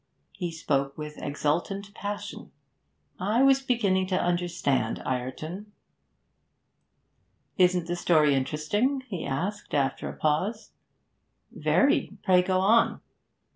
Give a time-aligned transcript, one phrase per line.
[0.31, 2.51] He spoke with exultant passion.
[3.19, 5.71] I was beginning to understand Ireton.
[7.55, 10.71] 'Isn't the story interesting?' he asked, after a pause.
[11.51, 12.17] 'Very.
[12.23, 13.01] Pray go on.'